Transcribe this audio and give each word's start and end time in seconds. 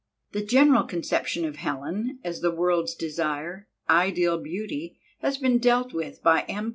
The 0.31 0.41
general 0.43 0.81
conception 0.85 1.45
of 1.45 1.57
Helen 1.57 2.17
as 2.23 2.41
the 2.41 2.49
World's 2.49 2.95
Desire, 2.95 3.67
Ideal 3.87 4.39
Beauty, 4.39 4.99
has 5.19 5.37
been 5.37 5.59
dealt 5.59 5.93
with 5.93 6.23
by 6.23 6.41
M. 6.49 6.69